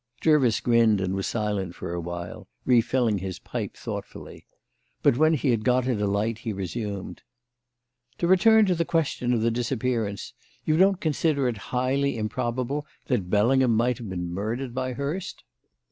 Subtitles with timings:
[0.19, 4.47] Jervis grinned and was silent for a while, refilling his pipe thoughtfully;
[5.03, 7.21] but when he had got it alight he resumed.
[8.17, 10.33] "To return to the question of the disappearance;
[10.65, 15.43] you don't consider it highly improbable that Bellingham might have been murdered by Hurst?"